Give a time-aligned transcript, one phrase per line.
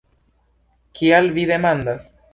[0.99, 2.13] Kial vi demandas?